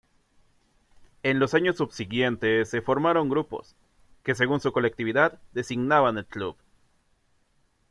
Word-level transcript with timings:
En 1.21 1.37
los 1.37 1.53
años 1.53 1.77
subsiguientes 1.77 2.71
se 2.71 2.81
formaron 2.81 3.29
grupos, 3.29 3.75
que 4.23 4.33
según 4.33 4.59
su 4.59 4.71
colectividad 4.73 5.39
designaban 5.53 6.17
el 6.17 6.25
Club. 6.25 6.57